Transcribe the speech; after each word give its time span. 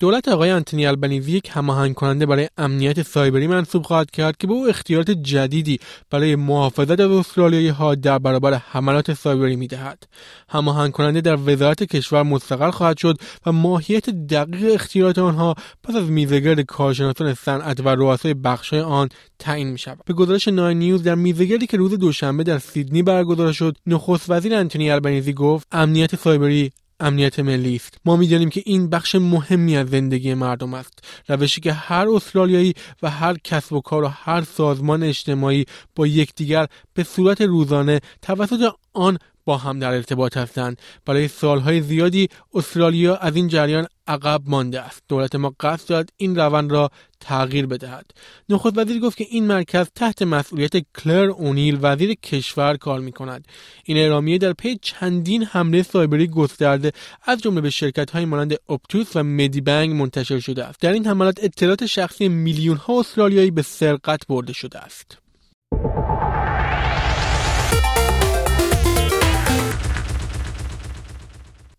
دولت 0.00 0.28
آقای 0.28 0.52
آنتونی 0.52 0.86
البنیزی 0.86 1.32
یک 1.32 1.50
هماهنگ 1.52 1.94
کننده 1.94 2.26
برای 2.26 2.48
امنیت 2.58 3.02
سایبری 3.02 3.46
منصوب 3.46 3.82
خواهد 3.82 4.10
کرد 4.10 4.36
که 4.36 4.46
به 4.46 4.52
او 4.52 4.68
اختیارات 4.68 5.10
جدیدی 5.10 5.78
برای 6.10 6.36
محافظت 6.36 7.00
از 7.00 7.10
استرالیایی 7.10 7.68
ها 7.68 7.94
در 7.94 8.18
برابر 8.18 8.54
حملات 8.54 9.14
سایبری 9.14 9.56
می‌دهد. 9.56 10.08
هماهنگ 10.48 10.92
کننده 10.92 11.20
در 11.20 11.36
وزارت 11.46 11.82
کشور 11.82 12.22
مستقر 12.22 12.70
خواهد 12.70 12.98
شد 12.98 13.16
و 13.46 13.52
ماهیت 13.52 14.10
دقیق 14.10 14.74
اختیارات 14.74 15.18
آنها 15.18 15.54
پس 15.82 15.94
از 15.94 16.10
میزگرد 16.10 16.60
کارشناسان 16.60 17.34
صنعت 17.34 17.80
و 17.80 17.88
رؤسای 17.88 18.34
بخشهای 18.34 18.80
آن 18.80 19.08
تعیین 19.38 19.68
می 19.68 19.78
شود. 19.78 20.00
به 20.06 20.14
گزارش 20.14 20.48
نای 20.48 20.74
نیوز 20.74 21.02
در 21.02 21.14
میزگردی 21.14 21.66
که 21.66 21.76
روز 21.76 21.98
دوشنبه 21.98 22.44
در 22.44 22.58
سیدنی 22.58 23.02
برگزار 23.02 23.52
شد، 23.52 23.76
نخست 23.86 24.30
وزیر 24.30 24.54
انتونی 24.54 24.90
البنیزی 24.90 25.32
گفت 25.32 25.66
امنیت 25.72 26.16
سایبری 26.16 26.72
امنیت 27.00 27.38
ملی 27.40 27.76
است. 27.76 27.98
ما 28.04 28.16
می‌دانیم 28.16 28.50
که 28.50 28.62
این 28.66 28.90
بخش 28.90 29.14
مهمی 29.14 29.76
از 29.76 29.88
زندگی 29.88 30.34
مردم 30.34 30.74
است. 30.74 31.04
روشی 31.28 31.60
که 31.60 31.72
هر 31.72 32.08
استرالیایی 32.08 32.74
و 33.02 33.10
هر 33.10 33.36
کسب 33.44 33.72
و 33.72 33.80
کار 33.80 34.04
و 34.04 34.08
هر 34.08 34.42
سازمان 34.42 35.02
اجتماعی 35.02 35.64
با 35.94 36.06
یکدیگر 36.06 36.66
به 36.94 37.04
صورت 37.04 37.40
روزانه 37.40 38.00
توسط 38.22 38.72
آن 38.92 39.18
با 39.46 39.56
هم 39.56 39.78
در 39.78 39.92
ارتباط 39.92 40.36
هستند. 40.36 40.80
برای 41.04 41.28
سالهای 41.28 41.80
زیادی 41.80 42.28
استرالیا 42.54 43.16
از 43.16 43.36
این 43.36 43.48
جریان 43.48 43.86
عقب 44.06 44.40
مانده 44.46 44.80
است. 44.80 45.02
دولت 45.08 45.34
ما 45.34 45.54
قصد 45.60 45.88
دارد 45.88 46.08
این 46.16 46.36
روند 46.36 46.72
را 46.72 46.90
تغییر 47.20 47.66
بدهد. 47.66 48.10
نخست 48.48 48.78
وزیر 48.78 49.00
گفت 49.00 49.16
که 49.16 49.26
این 49.30 49.46
مرکز 49.46 49.86
تحت 49.94 50.22
مسئولیت 50.22 50.72
کلر 50.98 51.30
اونیل 51.30 51.78
وزیر 51.82 52.14
کشور 52.14 52.76
کار 52.76 53.00
می 53.00 53.12
کند 53.12 53.48
این 53.84 53.98
اعلامیه 53.98 54.38
در 54.38 54.52
پی 54.52 54.78
چندین 54.82 55.44
حمله 55.44 55.82
سایبری 55.82 56.26
گسترده 56.26 56.92
از 57.24 57.42
جمله 57.42 57.60
به 57.60 57.70
شرکت 57.70 58.10
های 58.10 58.24
مانند 58.24 58.54
اپتوس 58.68 59.16
و 59.16 59.22
مدی 59.22 59.60
بنگ 59.60 59.92
منتشر 59.92 60.40
شده 60.40 60.64
است. 60.64 60.80
در 60.80 60.92
این 60.92 61.06
حملات 61.06 61.44
اطلاعات 61.44 61.86
شخصی 61.86 62.28
میلیون 62.28 62.76
ها 62.76 63.00
استرالیایی 63.00 63.50
به 63.50 63.62
سرقت 63.62 64.26
برده 64.28 64.52
شده 64.52 64.78
است. 64.78 65.18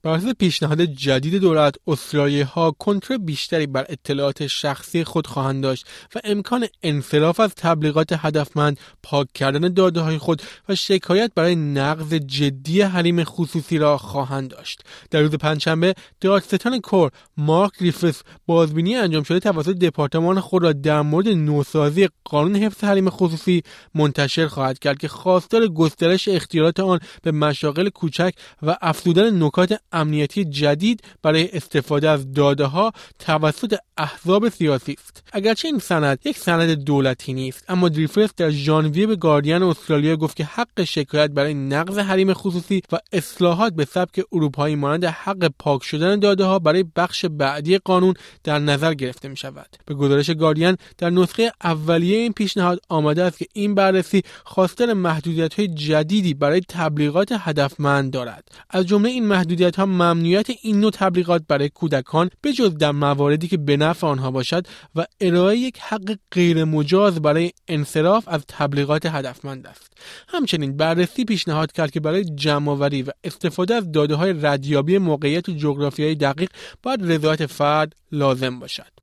بر 0.04 0.34
پیشنهاد 0.40 0.82
جدید 0.82 1.36
دولت 1.36 1.76
استرالیایی 1.88 2.42
ها 2.42 2.72
کنترل 2.72 3.18
بیشتری 3.18 3.68
بر 3.68 3.86
اطلاعات 3.90 4.48
شخصی 4.48 5.04
خود 5.04 5.28
خواهند 5.28 5.64
داشت 5.64 5.86
و 6.16 6.20
امکان 6.24 6.68
انصراف 6.84 7.40
از 7.40 7.56
تبلیغات 7.56 8.10
هدفمند 8.12 8.80
پاک 9.04 9.28
کردن 9.34 9.74
داده 9.74 10.02
های 10.02 10.18
خود 10.18 10.42
و 10.70 10.76
شکایت 10.76 11.32
برای 11.36 11.56
نقض 11.56 12.14
جدی 12.14 12.82
حریم 12.82 13.24
خصوصی 13.24 13.78
را 13.78 13.98
خواهند 13.98 14.50
داشت. 14.50 14.82
در 15.12 15.22
روز 15.22 15.32
پنجشنبه 15.32 15.96
دادستان 16.22 16.80
کور 16.80 17.12
مارک 17.38 17.72
ریفرس 17.80 18.22
بازبینی 18.46 18.96
انجام 18.96 19.24
شده 19.24 19.40
توسط 19.40 19.76
دپارتمان 19.76 20.40
خود 20.40 20.64
را 20.64 20.74
در 20.74 21.02
مورد 21.02 21.28
نوسازی 21.28 22.10
قانون 22.24 22.56
حفظ 22.56 22.84
حریم 22.84 23.10
خصوصی 23.10 23.64
منتشر 23.96 24.48
خواهد 24.48 24.80
کرد 24.80 24.98
که 24.98 25.08
خواستار 25.08 25.68
گسترش 25.68 26.28
اختیارات 26.28 26.80
آن 26.80 27.00
به 27.24 27.32
مشاغل 27.32 27.90
کوچک 27.90 28.34
و 28.62 28.78
افزودن 28.82 29.44
نکات 29.44 29.80
امنیتی 29.92 30.46
جدید 30.46 31.04
برای 31.22 31.50
استفاده 31.52 32.10
از 32.10 32.34
داده 32.34 32.66
ها 32.66 32.92
توسط 33.20 33.78
احزاب 33.98 34.50
سیاسی 34.50 34.96
است. 35.00 35.24
اگرچه 35.34 35.68
این 35.68 35.80
سند 35.80 36.20
یک 36.26 36.38
سند 36.38 36.72
دولتی 36.72 37.34
نیست 37.34 37.66
اما 37.70 37.90
دریفرس 37.90 38.30
در 38.38 38.50
ژانویه 38.50 39.08
به 39.08 39.16
گاردین 39.16 39.64
استرالیا 39.64 40.16
گفت 40.16 40.36
که 40.36 40.46
حق 40.46 40.84
شکایت 40.84 41.32
برای 41.32 41.54
نقض 41.54 41.98
حریم 41.98 42.34
خصوصی 42.34 42.82
و 42.92 42.98
اصلاحات 43.14 43.74
به 43.74 43.86
سبک 43.86 44.22
اروپایی 44.32 44.76
مانند 44.76 45.06
حق 45.06 45.52
پاک 45.60 45.84
شدن 45.84 46.20
داده 46.20 46.44
ها 46.44 46.60
برای 46.60 46.86
بخش 46.96 47.26
بعدی 47.26 47.78
قانون 47.78 48.14
در 48.44 48.60
نظر 48.60 48.94
گرفته 48.94 49.28
می 49.28 49.38
شود 49.38 49.68
به 49.86 49.94
گزارش 49.94 50.30
گاردین 50.30 50.78
در 50.98 51.10
نسخه 51.10 51.52
اولیه 51.64 52.18
این 52.18 52.34
پیشنهاد 52.34 52.80
آمده 52.90 53.24
است 53.24 53.38
که 53.38 53.46
این 53.54 53.76
بررسی 53.76 54.24
خواستار 54.44 54.94
محدودیت 54.94 55.54
های 55.54 55.68
جدیدی 55.68 56.34
برای 56.34 56.62
تبلیغات 56.70 57.36
هدفمند 57.40 58.12
دارد. 58.12 58.48
از 58.70 58.86
جمله 58.86 59.10
این 59.10 59.26
محدودیت 59.26 59.76
ها 59.76 59.86
ممنوعیت 59.86 60.48
این 60.62 60.80
نوع 60.80 60.92
تبلیغات 60.92 61.42
برای 61.48 61.70
کودکان 61.70 62.30
به 62.42 62.54
جز 62.54 62.78
در 62.78 62.92
مواردی 62.92 63.48
که 63.48 63.58
به 63.58 63.78
نفع 63.88 64.08
آنها 64.08 64.32
باشد 64.32 64.68
و 64.96 65.06
ارائه 65.22 65.58
یک 65.58 65.80
حق 65.80 66.16
غیر 66.32 66.64
مجاز 66.64 67.22
برای 67.22 67.52
انصراف 67.68 68.28
از 68.28 68.46
تبلیغات 68.48 69.06
هدفمند 69.06 69.68
است. 69.68 69.94
همچنین 70.28 70.78
بررسی 70.78 71.26
پیشنهاد 71.26 71.72
کرد 71.72 71.92
که 71.92 72.00
برای 72.00 72.26
جمعآوری 72.26 73.04
و 73.04 73.12
استفاده 73.24 73.76
از 73.76 73.92
داده 73.92 74.16
های 74.16 74.34
ردیابی 74.42 74.98
موقعیت 74.98 75.50
جغرافیایی 75.50 76.16
دقیق 76.16 76.50
باید 76.84 77.12
رضایت 77.12 77.46
فرد 77.46 77.96
لازم 78.12 78.60
باشد. 78.60 78.98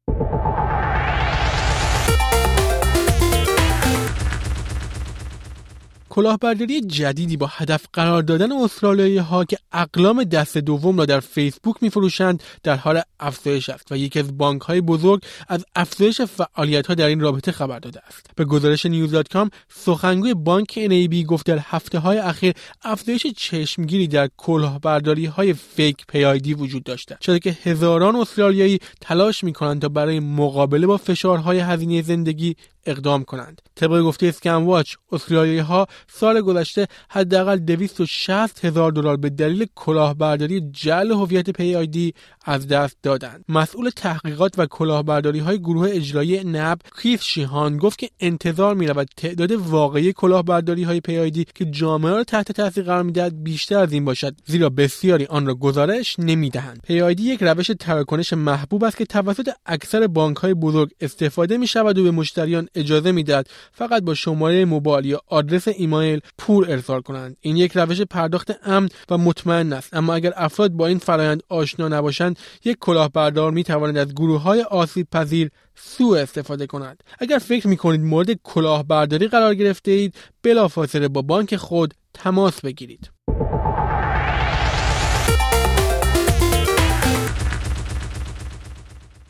کلاهبرداری 6.15 6.81
جدیدی 6.81 7.37
با 7.37 7.47
هدف 7.47 7.87
قرار 7.93 8.23
دادن 8.23 8.53
استرالیایی 8.53 9.19
ها 9.19 9.45
که 9.45 9.59
اقلام 9.73 10.25
دست 10.25 10.59
دوم 10.59 10.99
را 10.99 11.07
در 11.07 11.21
فیسبوک 11.21 11.77
میفروشند 11.81 12.43
در 12.63 12.77
حال 12.77 13.03
افزایش 13.21 13.69
است 13.69 13.93
و 13.93 13.97
یکی 13.97 14.19
از 14.19 14.39
بانک 14.39 14.63
های 14.63 14.81
بزرگ 14.81 15.23
از 15.49 15.65
افزایش 15.77 16.21
فعالیت 16.21 16.87
ها 16.87 16.95
در 16.95 17.07
این 17.07 17.21
رابطه 17.21 17.53
خبر 17.53 17.79
داده 17.79 18.01
است. 18.07 18.27
به 18.37 18.45
گزارش 18.45 18.87
نیوز 18.87 19.15
کام 19.15 19.51
سخنگوی 19.69 20.35
بانک 20.35 20.87
NAB 20.89 21.15
گفت 21.15 21.47
در 21.47 21.59
هفته 21.63 21.99
های 21.99 22.19
اخیر 22.19 22.55
افزایش 22.83 23.27
چشمگیری 23.27 24.09
در 24.09 24.29
کلاهبرداری 24.37 25.27
های 25.27 25.53
fake 25.53 26.07
PayID 26.09 26.55
وجود 26.55 26.85
داشته. 26.85 27.17
چرا 27.21 27.39
که 27.39 27.57
هزاران 27.63 28.17
استرالیایی 28.17 28.79
تلاش 29.01 29.45
می 29.45 29.53
کنند 29.53 29.83
تا 29.83 29.89
برای 29.89 30.21
مقابله 30.21 30.87
با 30.87 30.97
فشارهای 30.97 31.59
هزینه 31.59 32.03
زندگی 32.03 32.57
اقدام 32.87 33.25
کنند. 33.25 33.63
طبق 33.75 34.01
گفته 34.03 34.27
Scamwatch 34.27 34.95
استرالیایی 35.13 35.59
ها 35.59 35.87
سال 36.09 36.41
گذشته 36.41 36.87
حداقل 37.09 37.57
260 37.57 38.65
هزار 38.65 38.93
دلار 38.93 39.17
به 39.17 39.31
دلیل 39.31 39.67
کلاهبرداری 39.75 40.61
جعل 40.71 41.13
هویت 41.13 41.51
PayID 41.51 42.15
از 42.45 42.69
دست 42.69 42.97
دادند. 43.03 43.45
مسئول 43.49 43.91
تحقیقات 43.91 44.59
و 44.59 44.67
کلاهبرداری 44.67 45.39
های 45.39 45.59
گروه 45.59 45.89
اجرایی 45.93 46.45
NAB 46.45 46.79
کریس 47.03 47.23
شیهان 47.23 47.77
گفت 47.77 47.99
که 47.99 48.11
انتظار 48.21 48.75
می 48.75 48.87
رود 48.87 49.09
تعداد 49.17 49.53
واقعی 49.53 50.13
کلاهبرداری 50.13 50.83
های 50.83 51.01
PayID 51.01 51.47
که 51.55 51.65
جامعه 51.65 52.13
را 52.13 52.25
تحت 52.25 52.53
تاثیر 52.53 52.85
قرار 52.85 53.03
می‌دهد 53.03 53.43
بیشتر 53.45 53.79
از 53.79 53.93
این 53.93 54.05
باشد 54.05 54.35
زیرا 54.47 54.71
بسیاری 54.71 55.25
آن 55.25 55.47
را 55.47 55.55
گزارش 55.55 56.17
نمی‌دهند. 56.19 56.81
PayID 56.83 57.23
یک 57.23 57.43
روش 57.43 57.71
تراکنش 57.81 58.33
محبوب 58.33 58.85
است 58.85 58.97
که 58.97 59.05
توسط 59.05 59.51
اکثر 59.67 60.07
بانک 60.07 60.37
های 60.37 60.55
بزرگ 60.55 60.91
استفاده 61.01 61.57
می 61.57 61.67
شود 61.67 61.99
و 61.99 62.03
به 62.03 62.11
مشتریان 62.11 62.69
اجازه 62.75 63.13
می‌دهد 63.13 63.49
فقط 63.73 64.03
با 64.03 64.15
شماره 64.15 64.65
موبایل 64.65 65.07
یا 65.07 65.21
آدرس 65.27 65.69
ایمیل 65.69 66.21
پول 66.39 66.71
ارسال 66.71 67.01
کنند. 67.01 67.37
این 67.41 67.57
یک 67.57 67.73
روش 67.77 68.01
پرداخت 68.01 68.51
امن 68.63 68.89
و 69.11 69.19
مطمئن 69.19 69.73
است. 69.73 69.95
اما 69.95 70.15
اگر 70.15 70.33
افراد 70.37 70.71
با 70.71 70.87
این 70.87 70.99
فرایند 70.99 71.43
آشنا 71.49 71.89
نباشند 71.89 72.39
یک 72.65 72.77
کلاهبردار 72.81 73.51
می 73.51 73.65
تواند 73.65 73.99
از 73.99 74.15
گروه 74.15 74.41
های 74.41 74.63
آسیب 74.63 75.07
پذیر 75.11 75.51
سوء 75.75 76.19
استفاده 76.19 76.67
کند 76.67 77.03
اگر 77.19 77.39
فکر 77.39 77.69
می 77.69 77.77
کنید 77.77 78.01
مورد 78.01 78.33
کلاهبرداری 78.43 79.29
قرار 79.29 79.55
گرفته 79.55 79.91
اید 79.91 80.15
بلافاصله 80.43 81.09
با 81.09 81.23
بانک 81.23 81.57
خود 81.57 81.95
تماس 82.15 82.61
بگیرید. 82.61 83.14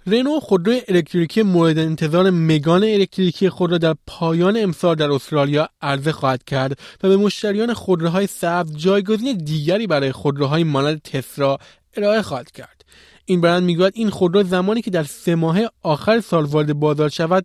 رنو 0.07 0.41
خودروی 0.41 0.83
الکتریکی 0.89 1.43
مورد 1.43 1.79
انتظار 1.79 2.31
مگان 2.31 2.85
الکتریکی 2.85 3.49
خود 3.49 3.73
را 3.73 3.79
در 3.79 3.95
پایان 4.07 4.57
امسال 4.63 4.95
در 4.95 5.13
استرالیا 5.13 5.69
عرضه 5.83 6.13
خواهد 6.13 6.45
کرد 6.45 6.79
و 7.03 7.09
به 7.09 7.17
مشتریان 7.17 7.75
خودروهای 7.75 8.27
سبز 8.27 8.77
جایگزین 8.77 9.37
دیگری 9.37 9.87
برای 9.87 10.13
خودروهای 10.13 10.65
مانند 10.65 11.03
تسلا 11.03 11.57
ارائه 11.97 12.23
خواهد 12.23 12.51
کرد. 12.51 12.85
این 13.25 13.41
برند 13.41 13.63
می‌گوید 13.63 13.93
این 13.97 14.11
خودرو 14.11 14.43
زمانی 14.43 14.83
که 14.83 14.91
در 14.91 15.05
سه 15.05 15.35
ماه 15.35 15.59
آخر 15.83 16.21
سال 16.21 16.45
وارد 16.45 16.73
بازار 16.73 17.09
شود 17.09 17.45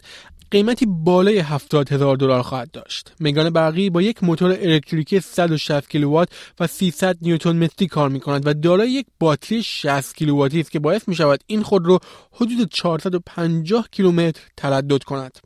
قیمتی 0.51 0.85
بالای 0.85 1.39
70 1.39 1.91
هزار 1.91 2.15
دلار 2.15 2.41
خواهد 2.41 2.71
داشت. 2.71 3.13
میگان 3.19 3.49
برقی 3.49 3.89
با 3.89 4.01
یک 4.01 4.23
موتور 4.23 4.51
الکتریکی 4.51 5.19
160 5.19 5.89
کیلووات 5.89 6.29
و 6.59 6.67
300 6.67 7.17
نیوتن 7.21 7.63
متری 7.63 7.87
کار 7.87 8.09
می 8.09 8.19
کند 8.19 8.47
و 8.47 8.53
دارای 8.53 8.91
یک 8.91 9.05
باتری 9.19 9.63
60 9.63 10.15
کیلوواتی 10.15 10.59
است 10.59 10.71
که 10.71 10.79
باعث 10.79 11.07
می 11.07 11.15
شود 11.15 11.43
این 11.47 11.63
خودرو 11.63 11.99
حدود 12.31 12.69
450 12.71 13.87
کیلومتر 13.91 14.41
تردد 14.57 15.03
کند. 15.03 15.37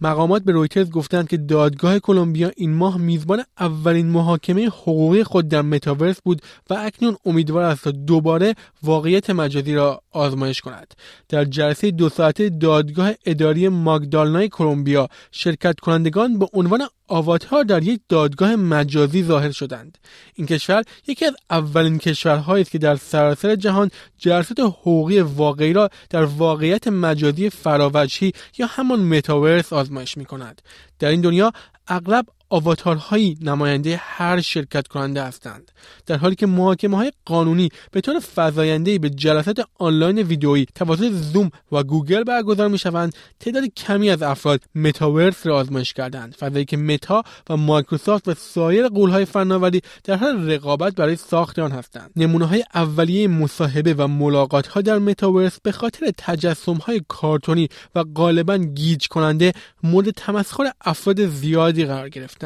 مقامات 0.00 0.42
به 0.42 0.52
رویترز 0.52 0.90
گفتند 0.90 1.28
که 1.28 1.36
دادگاه 1.36 1.98
کلمبیا 1.98 2.50
این 2.56 2.74
ماه 2.74 2.98
میزبان 2.98 3.44
اولین 3.60 4.06
محاکمه 4.06 4.66
حقوقی 4.66 5.24
خود 5.24 5.48
در 5.48 5.62
متاورس 5.62 6.20
بود 6.20 6.42
و 6.70 6.74
اکنون 6.74 7.16
امیدوار 7.24 7.62
است 7.62 7.84
تا 7.84 7.90
دوباره 7.90 8.54
واقعیت 8.82 9.30
مجازی 9.30 9.74
را 9.74 10.02
آزمایش 10.10 10.60
کند. 10.60 10.94
در 11.28 11.44
جلسه 11.44 11.90
دو 11.90 12.08
ساعته 12.08 12.48
دادگاه 12.48 13.12
اداری 13.26 13.68
ماگدالنای 13.68 14.48
کلمبیا 14.48 15.08
شرکت 15.32 15.80
کنندگان 15.80 16.38
به 16.38 16.46
عنوان 16.52 16.88
آواتار 17.08 17.64
در 17.64 17.82
یک 17.82 18.00
دادگاه 18.08 18.56
مجازی 18.56 19.22
ظاهر 19.22 19.50
شدند. 19.50 19.98
این 20.34 20.46
کشور 20.46 20.82
یکی 21.06 21.24
از 21.24 21.36
اولین 21.50 21.98
کشورهایی 21.98 22.62
است 22.62 22.70
که 22.70 22.78
در 22.78 22.96
سراسر 22.96 23.56
جهان 23.56 23.90
جلسات 24.18 24.60
حقوقی 24.60 25.20
واقعی 25.20 25.72
را 25.72 25.90
در 26.10 26.24
واقعیت 26.24 26.88
مجازی 26.88 27.50
فراوجهی 27.50 28.32
یا 28.58 28.66
همان 28.66 29.00
متاورس 29.00 29.72
آزمایش 29.72 30.16
می 30.16 30.24
کند 30.24 30.62
در 30.98 31.08
این 31.08 31.20
دنیا 31.20 31.52
اغلب 31.88 32.26
آواتارهایی 32.50 33.38
نماینده 33.40 33.96
هر 34.02 34.40
شرکت 34.40 34.88
کننده 34.88 35.22
هستند. 35.22 35.72
در 36.06 36.16
حالی 36.16 36.34
که 36.34 36.46
محاکمه 36.46 36.96
های 36.96 37.12
قانونی 37.24 37.68
به 37.92 38.00
طور 38.00 38.20
فزاینده 38.36 38.98
به 38.98 39.10
جلسات 39.10 39.60
آنلاین 39.78 40.18
ویدئویی 40.18 40.66
توسط 40.74 41.10
زوم 41.10 41.50
و 41.72 41.82
گوگل 41.82 42.24
برگزار 42.24 42.68
می 42.68 42.78
شوند 42.78 43.14
تعداد 43.40 43.64
کمی 43.76 44.10
از 44.10 44.22
افراد 44.22 44.60
متاورس 44.74 45.46
را 45.46 45.56
آزمایش 45.56 45.92
کردند 45.92 46.34
فضایی 46.34 46.64
که 46.64 46.76
Meta 46.76 47.22
و 47.50 47.56
مایکروسافت 47.56 48.28
و 48.28 48.34
سایر 48.34 48.88
قولهای 48.88 49.24
فناوری 49.24 49.80
در 50.04 50.16
حال 50.16 50.50
رقابت 50.50 50.94
برای 50.94 51.16
ساخت 51.16 51.58
آن 51.58 51.72
هستند. 51.72 52.10
نمونه 52.16 52.44
های 52.44 52.64
اولیه 52.74 53.28
مصاحبه 53.28 53.94
و 53.94 54.06
ملاقات 54.06 54.66
ها 54.66 54.80
در 54.80 54.98
متاورس 54.98 55.60
به 55.62 55.72
خاطر 55.72 56.12
تجسم 56.18 56.74
های 56.74 57.02
کارتونی 57.08 57.68
و 57.94 58.04
غالبا 58.04 58.56
گیج 58.56 59.06
کننده 59.08 59.52
مورد 59.82 60.10
تمسخر 60.10 60.70
افراد 60.80 61.26
زیادی 61.26 61.84
قرار 61.84 62.08
گرفت. 62.08 62.37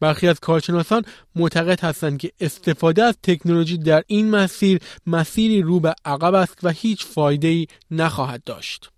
برخی 0.00 0.28
از 0.28 0.40
کارشناسان 0.40 1.02
معتقد 1.36 1.80
هستند 1.80 2.18
که 2.18 2.32
استفاده 2.40 3.02
از 3.02 3.14
تکنولوژی 3.22 3.78
در 3.78 4.02
این 4.06 4.30
مسیر 4.30 4.78
مسیری 5.06 5.62
رو 5.62 5.80
به 5.80 5.94
عقب 6.04 6.34
است 6.34 6.58
و 6.62 6.68
هیچ 6.68 7.06
فایده 7.06 7.48
ای 7.48 7.66
نخواهد 7.90 8.44
داشت. 8.44 8.90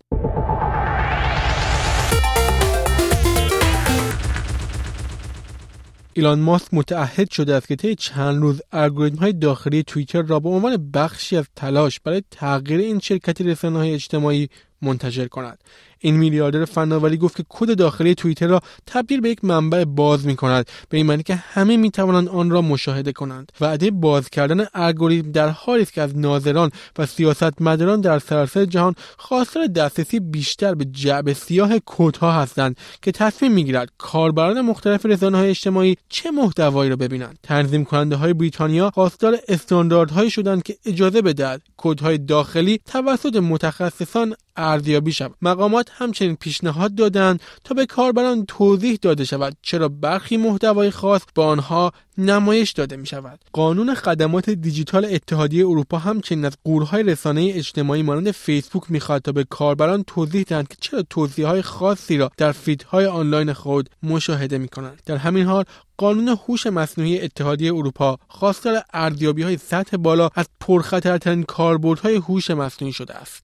ایلان 6.15 6.39
ماسک 6.39 6.73
متعهد 6.73 7.31
شده 7.31 7.55
است 7.55 7.67
که 7.67 7.75
طی 7.75 7.95
چند 7.95 8.41
روز 8.41 8.61
الگوریتم 8.71 9.17
های 9.17 9.33
داخلی 9.33 9.83
توییتر 9.83 10.21
را 10.21 10.39
به 10.39 10.49
عنوان 10.49 10.91
بخشی 10.91 11.37
از 11.37 11.45
تلاش 11.55 11.99
برای 11.99 12.23
تغییر 12.31 12.79
این 12.79 12.99
شرکت 12.99 13.41
رسانه 13.41 13.77
های 13.77 13.93
اجتماعی 13.93 14.49
منتشر 14.81 15.27
کند 15.27 15.63
این 16.03 16.17
میلیاردر 16.17 16.65
فناوری 16.65 17.17
گفت 17.17 17.37
که 17.37 17.45
کد 17.49 17.77
داخلی 17.77 18.15
توییتر 18.15 18.47
را 18.47 18.59
تبدیل 18.87 19.21
به 19.21 19.29
یک 19.29 19.43
منبع 19.43 19.83
باز 19.83 20.25
می 20.25 20.35
کند 20.35 20.67
به 20.89 20.97
این 20.97 21.05
معنی 21.05 21.23
که 21.23 21.35
همه 21.35 21.77
می 21.77 21.91
توانند 21.91 22.27
آن 22.27 22.49
را 22.49 22.61
مشاهده 22.61 23.11
کنند. 23.11 23.51
وعده 23.61 23.91
باز 23.91 24.29
کردن 24.29 24.65
الگوریتم 24.73 25.31
در 25.31 25.49
حالی 25.49 25.85
که 25.85 26.01
از 26.01 26.17
ناظران 26.17 26.71
و 26.97 27.05
سیاستمداران 27.05 28.01
در 28.01 28.19
سراسر 28.19 28.65
جهان 28.65 28.95
خواستار 29.17 29.67
دسترسی 29.67 30.19
بیشتر 30.19 30.75
به 30.75 30.85
جعب 30.85 31.33
سیاه 31.33 31.71
کدها 31.85 32.31
هستند 32.31 32.77
که 33.01 33.11
تصمیم 33.11 33.51
می‌گیرد 33.51 33.89
کاربران 33.97 34.61
مختلف 34.61 35.05
رسانه 35.05 35.37
های 35.37 35.49
اجتماعی 35.49 35.97
چه 36.09 36.31
محتوایی 36.31 36.89
را 36.89 36.95
ببینند. 36.95 37.39
تنظیم 37.43 37.85
کننده 37.85 38.15
های 38.15 38.33
بریتانیا 38.33 38.91
خواستار 38.93 39.37
استانداردهایی 39.47 40.31
شدند 40.31 40.63
که 40.63 40.77
اجازه 40.85 41.21
بدهد 41.21 41.61
کدهای 41.77 42.17
داخلی 42.17 42.79
توسط 42.85 43.35
متخصصان 43.35 44.35
ارزیابی 44.55 45.11
شود 45.11 45.35
مقامات 45.41 45.89
همچنین 45.93 46.35
پیشنهاد 46.35 46.95
دادند 46.95 47.41
تا 47.63 47.75
به 47.75 47.85
کاربران 47.85 48.45
توضیح 48.45 48.97
داده 49.01 49.25
شود 49.25 49.57
چرا 49.61 49.89
برخی 49.89 50.37
محتوای 50.37 50.91
خاص 50.91 51.21
به 51.35 51.41
آنها 51.41 51.91
نمایش 52.17 52.71
داده 52.71 52.95
می 52.95 53.05
شود. 53.05 53.39
قانون 53.53 53.93
خدمات 53.93 54.49
دیجیتال 54.49 55.05
اتحادیه 55.05 55.65
اروپا 55.65 55.97
همچنین 55.97 56.45
از 56.45 56.57
قورهای 56.63 57.03
رسانه 57.03 57.51
اجتماعی 57.55 58.03
مانند 58.03 58.31
فیسبوک 58.31 58.83
می‌خواد 58.89 59.21
تا 59.21 59.31
به 59.31 59.43
کاربران 59.43 60.03
توضیح 60.03 60.43
دهند 60.43 60.67
که 60.67 60.75
چرا 60.81 61.03
توضیح 61.09 61.61
خاصی 61.61 62.17
را 62.17 62.31
در 62.37 62.51
فیدهای 62.51 63.05
آنلاین 63.05 63.53
خود 63.53 63.89
مشاهده 64.03 64.57
می 64.57 64.67
کنند. 64.67 65.01
در 65.05 65.17
همین 65.17 65.45
حال 65.45 65.63
قانون 65.97 66.27
هوش 66.47 66.67
مصنوعی 66.67 67.21
اتحادیه 67.21 67.73
اروپا 67.73 68.17
خواستار 68.27 68.81
ارزیابی 68.93 69.43
های 69.43 69.57
سطح 69.57 69.97
بالا 69.97 70.29
از 70.35 70.47
پرخطرترین 70.59 71.43
کاربردهای 71.43 72.15
هوش 72.15 72.51
مصنوعی 72.51 72.93
شده 72.93 73.15
است. 73.15 73.43